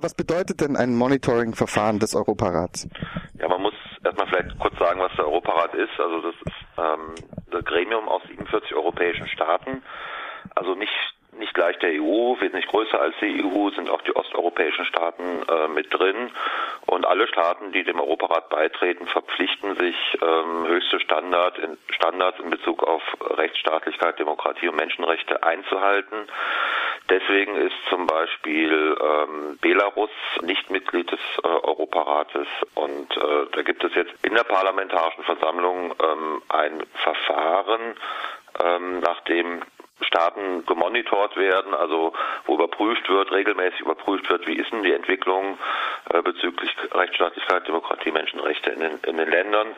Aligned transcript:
Was 0.00 0.14
bedeutet 0.14 0.60
denn 0.62 0.76
ein 0.76 0.94
Monitoring-Verfahren 0.96 1.98
des 1.98 2.14
Europarats? 2.14 2.88
Ja, 3.38 3.48
man 3.48 3.62
muss 3.62 3.74
erstmal 4.02 4.26
vielleicht 4.28 4.58
kurz 4.58 4.78
sagen, 4.78 5.00
was 5.00 5.12
der 5.16 5.26
Europarat 5.26 5.74
ist. 5.74 5.98
Also 5.98 6.22
das 6.22 6.34
ist 6.34 6.56
ähm, 6.78 7.14
das 7.50 7.64
Gremium 7.64 8.08
aus 8.08 8.22
47 8.28 8.74
europäischen 8.74 9.28
Staaten. 9.28 9.82
Also 10.54 10.74
nicht 10.74 10.92
nicht 11.38 11.54
gleich 11.54 11.78
der 11.78 11.90
EU, 11.90 12.36
wesentlich 12.40 12.66
größer 12.66 13.00
als 13.00 13.14
die 13.20 13.42
EU 13.42 13.70
sind 13.70 13.88
auch 13.88 14.02
die 14.02 14.14
osteuropäischen 14.14 14.84
Staaten 14.84 15.22
äh, 15.48 15.68
mit 15.68 15.92
drin. 15.92 16.30
Und 16.86 17.06
alle 17.06 17.26
Staaten, 17.28 17.72
die 17.72 17.82
dem 17.84 17.98
Europarat 17.98 18.48
beitreten, 18.50 19.06
verpflichten 19.06 19.76
sich, 19.76 19.96
ähm, 20.20 20.66
höchste 20.66 21.00
Standard 21.00 21.58
in, 21.58 21.78
Standards 21.90 22.38
in 22.40 22.50
Bezug 22.50 22.82
auf 22.84 23.02
Rechtsstaatlichkeit, 23.20 24.18
Demokratie 24.18 24.68
und 24.68 24.76
Menschenrechte 24.76 25.42
einzuhalten. 25.42 26.26
Deswegen 27.10 27.56
ist 27.56 27.74
zum 27.88 28.06
Beispiel 28.06 28.96
ähm, 29.00 29.58
Belarus 29.60 30.10
nicht 30.42 30.70
Mitglied 30.70 31.10
des 31.10 31.18
äh, 31.42 31.48
Europarates 31.48 32.46
und 32.76 33.16
äh, 33.16 33.46
da 33.52 33.62
gibt 33.62 33.82
es 33.82 33.92
jetzt 33.96 34.12
in 34.22 34.34
der 34.34 34.44
Parlamentarischen 34.44 35.24
Versammlung 35.24 35.92
ähm, 36.00 36.42
ein 36.48 36.82
Verfahren, 37.02 37.96
ähm, 38.64 39.00
nachdem 39.00 39.62
Staaten 40.02 40.64
gemonitort 40.66 41.36
werden, 41.36 41.74
also 41.74 42.12
wo 42.46 42.54
überprüft 42.54 43.08
wird, 43.08 43.30
regelmäßig 43.32 43.80
überprüft 43.80 44.28
wird, 44.30 44.46
wie 44.46 44.56
ist 44.56 44.72
denn 44.72 44.82
die 44.82 44.92
Entwicklung 44.92 45.58
äh, 46.12 46.22
bezüglich 46.22 46.74
Rechtsstaatlichkeit, 46.92 47.68
Demokratie, 47.68 48.10
Menschenrechte 48.10 48.70
in 48.70 48.80
den, 48.80 48.98
in 49.06 49.16
den 49.16 49.30
Ländern. 49.30 49.68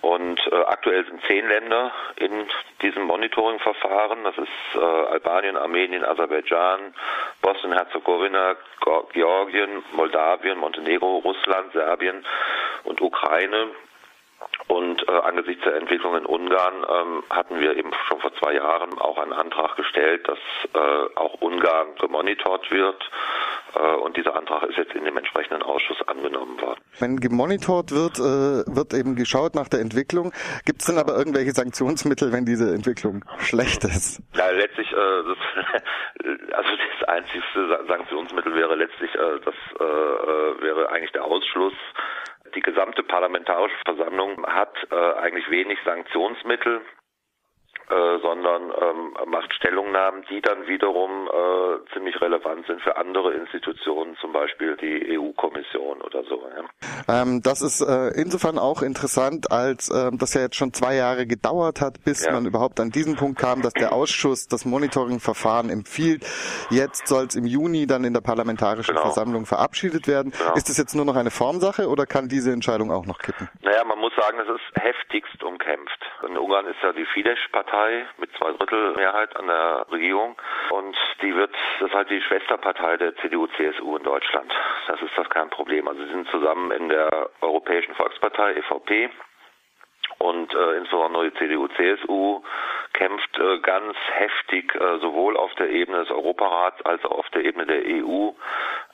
Und 0.00 0.40
äh, 0.52 0.54
aktuell 0.66 1.04
sind 1.06 1.22
zehn 1.26 1.48
Länder 1.48 1.92
in 2.16 2.46
diesem 2.82 3.04
Monitoring-Verfahren. 3.04 4.24
Das 4.24 4.36
ist 4.36 4.48
äh, 4.74 4.78
Albanien, 4.78 5.56
Armenien, 5.56 6.04
Aserbaidschan, 6.04 6.94
Bosnien-Herzegowina, 7.40 8.56
Georgien, 9.12 9.82
Moldawien, 9.92 10.58
Montenegro, 10.58 11.18
Russland, 11.18 11.72
Serbien 11.72 12.24
und 12.84 13.00
Ukraine. 13.00 13.68
Und 14.66 15.06
äh, 15.08 15.12
angesichts 15.12 15.62
der 15.64 15.76
Entwicklung 15.76 16.16
in 16.16 16.24
Ungarn 16.24 16.74
ähm, 16.88 17.22
hatten 17.30 17.60
wir 17.60 17.76
eben 17.76 17.90
schon 18.08 18.20
vor 18.20 18.32
zwei 18.34 18.54
Jahren 18.54 18.98
auch 18.98 19.18
einen 19.18 19.32
Antrag 19.32 19.76
gestellt, 19.76 20.26
dass 20.26 20.38
äh, 20.72 21.18
auch 21.18 21.34
Ungarn 21.40 21.94
gemonitort 22.00 22.70
wird. 22.70 23.10
Äh, 23.74 23.94
und 23.96 24.16
dieser 24.16 24.36
Antrag 24.36 24.62
ist 24.64 24.78
jetzt 24.78 24.94
in 24.94 25.04
dem 25.04 25.16
entsprechenden 25.16 25.62
Ausschuss 25.62 25.98
angenommen 26.06 26.60
worden. 26.60 26.80
Wenn 26.98 27.18
gemonitort 27.18 27.90
wird, 27.90 28.18
äh, 28.18 28.64
wird 28.74 28.94
eben 28.94 29.16
geschaut 29.16 29.54
nach 29.54 29.68
der 29.68 29.80
Entwicklung. 29.80 30.32
Gibt 30.64 30.80
es 30.80 30.86
denn 30.86 30.98
aber 30.98 31.16
irgendwelche 31.16 31.52
Sanktionsmittel, 31.52 32.32
wenn 32.32 32.44
diese 32.44 32.72
Entwicklung 32.74 33.24
schlecht 33.38 33.84
ist? 33.84 34.22
Ja, 34.34 34.50
letztlich, 34.50 34.90
äh, 34.92 34.96
das, 34.96 35.82
also 36.52 36.70
das 37.00 37.08
einzigste 37.08 37.84
Sanktionsmittel 37.86 38.54
wäre 38.54 38.76
letztlich, 38.76 39.14
äh, 39.14 39.40
das 39.44 39.54
äh, 39.80 39.84
äh 39.84 40.62
wäre 40.62 40.88
eigentlich 40.90 41.12
der 41.12 41.24
Ausschluss 41.24 41.74
die 42.54 42.60
gesamte 42.60 43.02
parlamentarische 43.02 43.76
Versammlung 43.84 44.44
hat 44.46 44.74
äh, 44.90 44.94
eigentlich 44.94 45.48
wenig 45.50 45.78
Sanktionsmittel. 45.84 46.82
Äh, 47.90 48.18
sondern 48.22 48.72
ähm, 48.80 49.12
macht 49.26 49.52
Stellungnahmen, 49.52 50.24
die 50.30 50.40
dann 50.40 50.66
wiederum 50.66 51.28
äh, 51.28 51.92
ziemlich 51.92 52.18
relevant 52.18 52.66
sind 52.66 52.80
für 52.80 52.96
andere 52.96 53.34
Institutionen, 53.34 54.16
zum 54.22 54.32
Beispiel 54.32 54.74
die 54.78 55.18
EU-Kommission 55.18 56.00
oder 56.00 56.24
so. 56.24 56.42
Ja. 56.56 57.20
Ähm, 57.20 57.42
das 57.42 57.60
ist 57.60 57.82
äh, 57.82 58.18
insofern 58.18 58.58
auch 58.58 58.80
interessant, 58.80 59.52
als 59.52 59.90
äh, 59.90 60.10
das 60.14 60.32
ja 60.32 60.40
jetzt 60.40 60.56
schon 60.56 60.72
zwei 60.72 60.94
Jahre 60.94 61.26
gedauert 61.26 61.82
hat, 61.82 62.02
bis 62.06 62.24
ja. 62.24 62.32
man 62.32 62.46
überhaupt 62.46 62.80
an 62.80 62.88
diesen 62.88 63.16
Punkt 63.16 63.38
kam, 63.38 63.60
dass 63.60 63.74
der 63.74 63.92
Ausschuss 63.92 64.48
das 64.48 64.64
Monitoring-Verfahren 64.64 65.68
empfiehlt. 65.68 66.24
Jetzt 66.70 67.06
soll 67.06 67.26
es 67.26 67.34
im 67.34 67.44
Juni 67.44 67.86
dann 67.86 68.04
in 68.04 68.14
der 68.14 68.22
Parlamentarischen 68.22 68.94
genau. 68.94 69.08
Versammlung 69.08 69.44
verabschiedet 69.44 70.08
werden. 70.08 70.32
Genau. 70.32 70.54
Ist 70.54 70.70
das 70.70 70.78
jetzt 70.78 70.94
nur 70.94 71.04
noch 71.04 71.16
eine 71.16 71.30
Formsache 71.30 71.86
oder 71.90 72.06
kann 72.06 72.28
diese 72.28 72.50
Entscheidung 72.50 72.90
auch 72.90 73.04
noch 73.04 73.18
kippen? 73.18 73.50
Naja, 73.60 73.84
man 73.84 73.98
muss 73.98 74.14
sagen, 74.16 74.38
es 74.40 74.48
ist 74.48 74.82
heftigst 74.82 75.42
umkämpft. 75.42 76.00
In 76.26 76.38
Ungarn 76.38 76.66
ist 76.66 76.78
ja 76.82 76.94
die 76.94 77.04
Fidesz-Partei 77.12 77.73
Partei 77.74 78.06
mit 78.18 78.30
zwei 78.38 78.52
Drittel 78.52 78.92
Mehrheit 78.94 79.36
an 79.36 79.48
der 79.48 79.86
Regierung 79.90 80.36
und 80.70 80.96
die 81.22 81.34
wird, 81.34 81.52
das 81.80 81.88
ist 81.88 81.94
halt 81.94 82.08
die 82.08 82.20
Schwesterpartei 82.20 82.96
der 82.98 83.16
CDU-CSU 83.16 83.96
in 83.96 84.04
Deutschland. 84.04 84.52
Das 84.86 85.00
ist 85.02 85.10
das 85.16 85.28
kein 85.30 85.50
Problem. 85.50 85.88
Also 85.88 86.04
sie 86.04 86.10
sind 86.10 86.28
zusammen 86.28 86.70
in 86.70 86.88
der 86.88 87.30
Europäischen 87.40 87.94
Volkspartei, 87.96 88.52
EVP, 88.54 89.10
und 90.18 90.54
äh, 90.54 90.76
insbesondere 90.76 91.30
die 91.30 91.36
CDU-CSU 91.36 92.42
kämpft 92.92 93.38
äh, 93.38 93.58
ganz 93.58 93.96
heftig 94.12 94.72
äh, 94.74 94.98
sowohl 94.98 95.36
auf 95.36 95.52
der 95.56 95.70
Ebene 95.70 95.98
des 95.98 96.10
Europarats 96.10 96.80
als 96.86 97.04
auch 97.04 97.18
auf 97.18 97.28
der 97.30 97.44
Ebene 97.44 97.66
der 97.66 97.82
EU, 97.86 98.30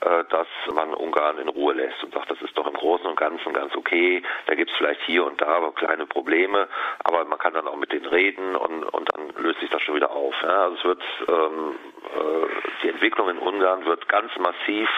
dass 0.00 0.46
man 0.74 0.94
Ungarn 0.94 1.38
in 1.38 1.48
Ruhe 1.48 1.74
lässt 1.74 2.02
und 2.02 2.14
sagt, 2.14 2.30
das 2.30 2.40
ist 2.40 2.56
doch 2.56 2.66
im 2.66 2.72
Großen 2.72 3.06
und 3.06 3.18
Ganzen 3.18 3.52
ganz 3.52 3.74
okay. 3.76 4.22
Da 4.46 4.54
gibt 4.54 4.70
es 4.70 4.76
vielleicht 4.76 5.02
hier 5.02 5.26
und 5.26 5.40
da 5.40 5.70
kleine 5.74 6.06
Probleme, 6.06 6.68
aber 7.04 7.24
man 7.24 7.38
kann 7.38 7.54
dann 7.54 7.66
auch 7.66 7.76
mit 7.76 7.92
denen 7.92 8.06
reden 8.06 8.56
und, 8.56 8.84
und 8.84 9.08
dann 9.12 9.28
löst 9.42 9.60
sich 9.60 9.70
das 9.70 9.82
schon 9.82 9.94
wieder 9.96 10.10
auf. 10.10 10.34
Ja? 10.42 10.64
Also 10.64 10.76
es 10.76 10.84
wird 10.84 11.02
ähm, 11.28 11.74
äh, 12.14 12.46
die 12.82 12.88
Entwicklung 12.88 13.28
in 13.28 13.38
Ungarn 13.38 13.84
wird 13.84 14.08
ganz 14.08 14.30
massiv 14.38 14.88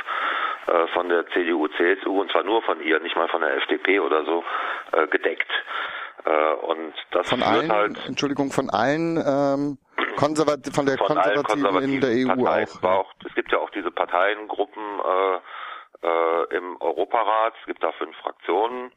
äh, 0.67 0.87
von 0.89 1.09
der 1.09 1.27
CDU, 1.31 1.69
CSU 1.69 2.21
und 2.21 2.31
zwar 2.31 2.45
nur 2.45 2.63
von 2.63 2.81
ihr, 2.81 3.01
nicht 3.01 3.17
mal 3.17 3.29
von 3.29 3.41
der 3.41 3.57
FDP 3.57 4.01
oder 4.01 4.25
so, 4.25 4.45
äh, 4.93 5.07
gedeckt. 5.09 5.51
Äh, 6.25 6.53
und 6.67 6.95
das 7.11 7.29
von 7.29 7.43
allen, 7.43 7.73
halt, 7.73 7.99
Entschuldigung, 8.07 8.53
von 8.53 8.71
allen 8.71 9.17
ähm, 9.17 9.79
Konservat 10.17 10.61
von 10.73 10.87
der 10.87 10.99
von 10.99 11.09
Konservativen, 11.09 11.45
Konservativen, 11.45 11.95
in 11.95 12.01
der 12.01 12.11
EU 12.11 12.45
Parteien, 12.45 12.69
auch, 12.83 12.84
auch. 12.84 13.13
Parteiengruppen 13.94 15.00
äh, 15.00 16.06
äh, 16.06 16.56
im 16.56 16.80
Europarat. 16.80 17.54
Es 17.60 17.66
gibt 17.66 17.82
da 17.82 17.92
fünf 17.92 18.16
Fraktionen. 18.19 18.92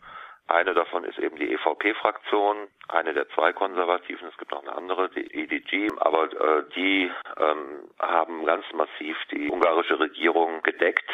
Eine 0.47 0.75
davon 0.75 1.03
ist 1.06 1.17
eben 1.17 1.38
die 1.38 1.51
EVP-Fraktion, 1.53 2.67
eine 2.88 3.13
der 3.13 3.28
zwei 3.29 3.51
Konservativen, 3.51 4.28
es 4.28 4.38
gibt 4.38 4.51
noch 4.51 4.61
eine 4.61 4.75
andere, 4.75 5.09
die 5.09 5.25
EDG, 5.33 5.89
aber 5.97 6.25
äh, 6.25 6.63
die 6.75 7.11
ähm, 7.39 7.89
haben 8.00 8.45
ganz 8.45 8.63
massiv 8.73 9.17
die 9.31 9.50
ungarische 9.50 10.00
Regierung 10.00 10.61
gedeckt 10.61 11.09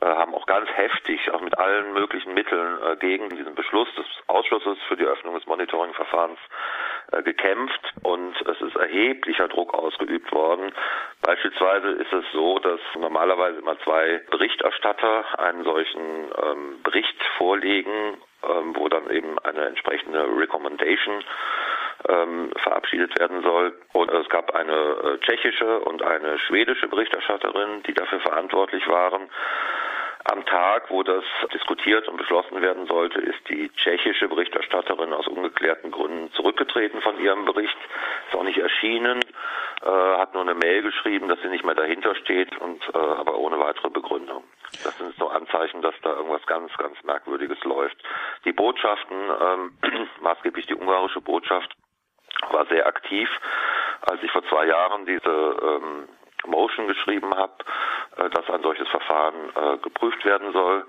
äh, 0.00 0.06
haben 0.06 0.34
auch 0.34 0.46
ganz 0.46 0.70
heftig, 0.70 1.30
auch 1.32 1.40
mit 1.40 1.58
allen 1.58 1.92
möglichen 1.92 2.32
Mitteln 2.32 2.82
äh, 2.82 2.96
gegen 2.96 3.28
diesen 3.30 3.54
Beschluss 3.54 3.88
des 3.96 4.06
Ausschusses 4.28 4.78
für 4.88 4.96
die 4.96 5.04
Öffnung 5.04 5.34
des 5.34 5.46
Monitoring-Verfahrens 5.46 6.38
gekämpft 7.24 7.92
und 8.02 8.34
es 8.46 8.60
ist 8.60 8.76
erheblicher 8.76 9.48
Druck 9.48 9.74
ausgeübt 9.74 10.32
worden. 10.32 10.72
Beispielsweise 11.22 11.88
ist 11.90 12.12
es 12.12 12.24
so, 12.32 12.58
dass 12.58 12.80
normalerweise 12.98 13.58
immer 13.58 13.78
zwei 13.80 14.20
Berichterstatter 14.30 15.38
einen 15.38 15.64
solchen 15.64 16.00
ähm, 16.00 16.82
Bericht 16.82 17.16
vorlegen, 17.36 18.16
ähm, 18.42 18.74
wo 18.74 18.88
dann 18.88 19.10
eben 19.10 19.38
eine 19.40 19.66
entsprechende 19.66 20.24
Recommendation 20.38 21.22
ähm, 22.08 22.50
verabschiedet 22.56 23.18
werden 23.18 23.42
soll. 23.42 23.74
Und 23.92 24.10
es 24.10 24.28
gab 24.28 24.54
eine 24.54 24.72
äh, 24.72 25.18
tschechische 25.18 25.80
und 25.80 26.02
eine 26.02 26.38
schwedische 26.38 26.88
Berichterstatterin, 26.88 27.82
die 27.86 27.94
dafür 27.94 28.20
verantwortlich 28.20 28.86
waren. 28.88 29.28
Am 30.30 30.46
Tag, 30.46 30.90
wo 30.90 31.02
das 31.02 31.24
diskutiert 31.52 32.06
und 32.06 32.16
beschlossen 32.16 32.62
werden 32.62 32.86
sollte, 32.86 33.20
ist 33.20 33.48
die 33.48 33.68
tschechische 33.70 34.28
Berichterstatterin 34.28 35.12
aus 35.12 35.26
ungeklärten 35.26 35.90
Gründen 35.90 36.30
zurückgetreten 36.34 37.00
von 37.00 37.18
ihrem 37.18 37.46
Bericht, 37.46 37.76
ist 38.28 38.36
auch 38.36 38.44
nicht 38.44 38.58
erschienen, 38.58 39.18
äh, 39.82 39.88
hat 39.88 40.32
nur 40.34 40.42
eine 40.42 40.54
Mail 40.54 40.82
geschrieben, 40.82 41.26
dass 41.26 41.40
sie 41.42 41.48
nicht 41.48 41.64
mehr 41.64 41.74
dahinter 41.74 42.14
steht 42.14 42.56
und 42.60 42.80
äh, 42.94 42.98
aber 42.98 43.38
ohne 43.38 43.58
weitere 43.58 43.90
Begründung. 43.90 44.44
Das 44.84 44.96
sind 44.98 45.16
so 45.16 45.28
Anzeichen, 45.28 45.82
dass 45.82 45.94
da 46.02 46.10
irgendwas 46.10 46.46
ganz, 46.46 46.72
ganz 46.76 47.02
Merkwürdiges 47.02 47.58
läuft. 47.64 47.96
Die 48.44 48.52
Botschaften, 48.52 49.16
ähm, 49.16 49.72
maßgeblich 50.20 50.66
die 50.66 50.76
ungarische 50.76 51.20
Botschaft, 51.20 51.74
war 52.50 52.66
sehr 52.66 52.86
aktiv. 52.86 53.28
Als 54.02 54.22
ich 54.22 54.30
vor 54.30 54.44
zwei 54.44 54.66
Jahren 54.66 55.06
diese 55.06 55.28
ähm, 55.28 56.08
Motion 56.46 56.88
geschrieben 56.88 57.34
habe, 57.34 57.52
äh, 58.16 58.30
dass 58.30 58.48
ein 58.50 58.62
solches 58.62 58.88
Verfahren 58.88 59.34
äh, 59.54 59.78
geprüft 59.78 60.24
werden 60.24 60.52
soll, 60.52 60.84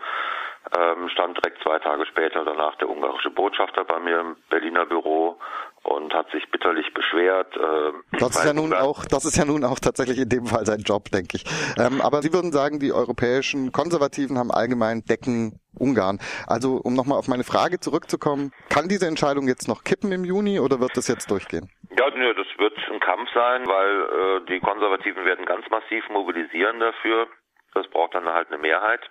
ähm, 0.78 1.09
stand 1.09 1.37
direkt 1.37 1.61
zwei 1.64 1.79
Tage 1.79 2.05
später 2.05 2.46
danach 2.46 2.75
der 2.75 2.90
ungarische 2.90 3.31
Botschafter 3.31 3.84
bei 3.84 3.99
mir 3.99 4.20
im 4.20 4.35
Berliner 4.49 4.85
Büro 4.85 5.37
und 5.84 6.14
hat 6.14 6.29
sich 6.31 6.49
bitterlich 6.52 6.93
beschwert. 6.93 7.55
Äh, 7.58 8.17
das 8.20 8.35
ist 8.35 8.46
ja 8.46 8.53
nun 8.53 8.73
auch, 8.73 9.03
das 9.05 9.25
ist 9.25 9.37
ja 9.37 9.46
nun 9.46 9.64
auch 9.64 9.79
tatsächlich 9.79 10.20
in 10.20 10.29
dem 10.29 10.46
Fall 10.46 10.66
sein 10.66 10.81
Job, 10.81 11.09
denke 11.09 11.37
ich. 11.37 11.46
Ähm, 11.78 12.02
aber 12.02 12.22
Sie 12.22 12.31
würden 12.31 12.52
sagen, 12.52 12.79
die 12.79 12.93
europäischen 12.93 13.72
Konservativen 13.72 14.37
haben 14.37 14.52
allgemein 14.52 15.03
Decken 15.03 15.59
Ungarn. 15.73 16.20
Also, 16.47 16.75
um 16.75 16.93
nochmal 16.93 17.17
auf 17.17 17.28
meine 17.28 17.43
Frage 17.43 17.79
zurückzukommen, 17.79 18.52
kann 18.70 18.87
diese 18.87 19.08
Entscheidung 19.08 19.47
jetzt 19.47 19.67
noch 19.67 19.84
kippen 19.84 20.11
im 20.11 20.25
Juni 20.25 20.59
oder 20.59 20.79
wird 20.79 20.96
das 20.96 21.08
jetzt 21.08 21.31
durchgehen? 21.31 21.70
Nö, 22.13 22.34
das 22.34 22.47
wird 22.58 22.78
ein 22.90 22.99
Kampf 22.99 23.29
sein, 23.34 23.67
weil 23.67 24.02
äh, 24.02 24.46
die 24.47 24.59
Konservativen 24.59 25.25
werden 25.25 25.46
ganz 25.46 25.69
massiv 25.69 26.08
mobilisieren 26.09 26.79
dafür. 26.79 27.28
Das 27.73 27.87
braucht 27.87 28.16
dann 28.16 28.25
halt 28.25 28.49
eine 28.49 28.58
Mehrheit. 28.58 29.02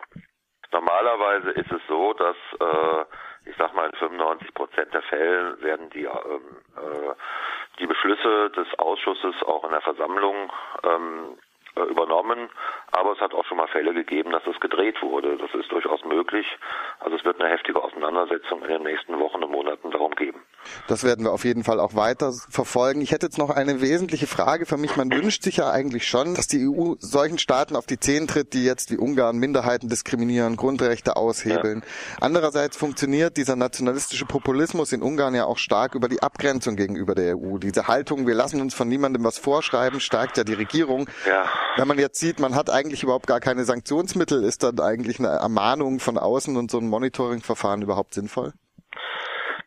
Normalerweise 0.72 1.50
ist 1.50 1.72
es 1.72 1.80
so, 1.88 2.12
dass 2.12 2.36
äh, 2.60 3.04
ich 3.48 3.56
sag 3.56 3.74
mal 3.74 3.86
in 3.86 3.96
95 3.96 4.54
Prozent 4.54 4.92
der 4.94 5.02
Fälle 5.02 5.60
werden 5.62 5.90
die 5.90 6.04
ähm, 6.04 6.60
äh, 6.76 7.14
die 7.78 7.86
Beschlüsse 7.86 8.50
des 8.50 8.66
Ausschusses 8.78 9.42
auch 9.42 9.64
in 9.64 9.70
der 9.70 9.80
Versammlung 9.80 10.52
ähm, 10.84 11.38
äh, 11.76 11.82
übernommen, 11.82 12.50
aber 12.92 13.12
es 13.12 13.20
hat 13.20 13.32
auch 13.32 13.44
schon 13.46 13.56
mal 13.56 13.68
Fälle 13.68 13.94
gegeben, 13.94 14.32
dass 14.32 14.46
es 14.46 14.60
gedreht 14.60 15.00
wurde. 15.02 15.36
Das 15.38 15.54
ist 15.54 15.72
durchaus 15.72 16.04
möglich. 16.04 16.46
Also 16.98 17.16
es 17.16 17.24
wird 17.24 17.40
eine 17.40 17.50
heftige 17.50 17.82
Auseinandersetzung 17.82 18.62
in 18.62 18.68
den 18.68 18.82
nächsten 18.82 19.18
Wochen 19.18 19.42
und 19.42 19.50
Monaten 19.50 19.90
darum 19.90 20.14
geben. 20.14 20.42
Das 20.88 21.04
werden 21.04 21.24
wir 21.24 21.32
auf 21.32 21.44
jeden 21.44 21.64
Fall 21.64 21.80
auch 21.80 21.94
weiter 21.94 22.32
verfolgen. 22.48 23.00
Ich 23.00 23.12
hätte 23.12 23.26
jetzt 23.26 23.38
noch 23.38 23.50
eine 23.50 23.80
wesentliche 23.80 24.26
Frage 24.26 24.66
für 24.66 24.76
mich. 24.76 24.96
Man 24.96 25.10
wünscht 25.10 25.42
sich 25.42 25.56
ja 25.56 25.70
eigentlich 25.70 26.06
schon, 26.06 26.34
dass 26.34 26.46
die 26.46 26.68
EU 26.68 26.94
solchen 26.98 27.38
Staaten 27.38 27.76
auf 27.76 27.86
die 27.86 27.98
Zehen 27.98 28.26
tritt, 28.26 28.52
die 28.52 28.64
jetzt 28.64 28.90
wie 28.90 28.96
Ungarn 28.96 29.38
Minderheiten 29.38 29.88
diskriminieren, 29.88 30.56
Grundrechte 30.56 31.16
aushebeln. 31.16 31.80
Ja. 31.80 32.16
Andererseits 32.20 32.76
funktioniert 32.76 33.36
dieser 33.36 33.56
nationalistische 33.56 34.26
Populismus 34.26 34.92
in 34.92 35.02
Ungarn 35.02 35.34
ja 35.34 35.44
auch 35.44 35.58
stark 35.58 35.94
über 35.94 36.08
die 36.08 36.22
Abgrenzung 36.22 36.76
gegenüber 36.76 37.14
der 37.14 37.36
EU. 37.36 37.58
Diese 37.58 37.88
Haltung, 37.88 38.26
wir 38.26 38.34
lassen 38.34 38.60
uns 38.60 38.74
von 38.74 38.88
niemandem 38.88 39.24
was 39.24 39.38
vorschreiben, 39.38 40.00
stärkt 40.00 40.36
ja 40.36 40.44
die 40.44 40.54
Regierung. 40.54 41.08
Ja. 41.26 41.44
Wenn 41.76 41.88
man 41.88 41.98
jetzt 41.98 42.18
sieht, 42.18 42.40
man 42.40 42.54
hat 42.54 42.70
eigentlich 42.70 43.02
überhaupt 43.02 43.26
gar 43.26 43.40
keine 43.40 43.64
Sanktionsmittel, 43.64 44.44
ist 44.44 44.62
dann 44.62 44.80
eigentlich 44.80 45.18
eine 45.18 45.28
Ermahnung 45.28 46.00
von 46.00 46.18
außen 46.18 46.56
und 46.56 46.70
so 46.70 46.78
ein 46.78 46.88
Monitoringverfahren 46.88 47.82
überhaupt 47.82 48.14
sinnvoll? 48.14 48.52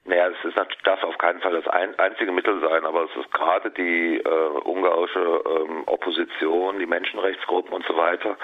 Naja, 0.05 0.27
es 0.27 0.45
ist, 0.45 0.57
darf 0.83 1.01
auf 1.03 1.17
keinen 1.17 1.39
Fall 1.39 1.53
das 1.53 1.67
ein, 1.67 1.97
einzige 1.97 2.31
Mittel 2.33 2.59
sein, 2.59 2.85
aber 2.85 3.03
es 3.05 3.15
ist 3.15 3.31
gerade 3.31 3.71
die 3.71 4.17
äh, 4.17 4.47
ungarische 4.65 5.41
ähm, 5.45 5.83
Opposition, 5.85 6.77
die 6.79 6.85
Menschenrechtsgruppen 6.85 7.73
und 7.73 7.85
so 7.85 7.95
weiter, 7.95 8.35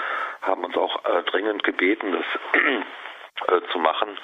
haben 0.41 0.63
uns 0.63 0.77
auch 0.77 1.03
äh, 1.03 1.23
dringend 1.23 1.63
gebeten, 1.63 2.13
das 2.13 2.61
äh, 3.47 3.71
zu 3.73 3.79
machen. 3.79 4.17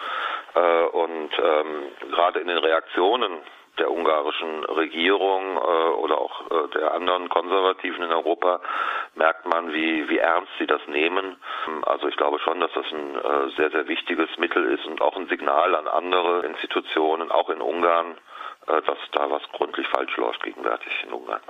Äh, 0.55 0.83
und 0.85 1.31
ähm, 1.37 2.11
gerade 2.11 2.39
in 2.39 2.47
den 2.47 2.57
Reaktionen 2.57 3.39
der 3.77 3.91
ungarischen 3.91 4.63
Regierung 4.65 5.57
äh, 5.57 5.59
oder 5.59 6.17
auch 6.17 6.41
äh, 6.49 6.67
der 6.73 6.93
anderen 6.93 7.29
Konservativen 7.29 8.03
in 8.03 8.11
Europa 8.11 8.61
merkt 9.15 9.45
man, 9.45 9.73
wie, 9.73 10.07
wie 10.09 10.17
ernst 10.17 10.51
sie 10.59 10.67
das 10.67 10.81
nehmen. 10.87 11.37
Also 11.83 12.07
ich 12.07 12.17
glaube 12.17 12.39
schon, 12.39 12.59
dass 12.59 12.71
das 12.73 12.85
ein 12.91 13.15
äh, 13.15 13.49
sehr, 13.57 13.71
sehr 13.71 13.87
wichtiges 13.87 14.29
Mittel 14.37 14.65
ist 14.73 14.85
und 14.85 15.01
auch 15.01 15.15
ein 15.15 15.27
Signal 15.27 15.75
an 15.75 15.87
andere 15.87 16.45
Institutionen, 16.45 17.31
auch 17.31 17.49
in 17.49 17.61
Ungarn, 17.61 18.17
äh, 18.67 18.81
dass 18.81 18.97
da 19.11 19.29
was 19.29 19.43
gründlich 19.53 19.87
falsch 19.87 20.15
läuft 20.17 20.43
gegenwärtig 20.43 20.91
in 21.05 21.13
Ungarn. 21.13 21.41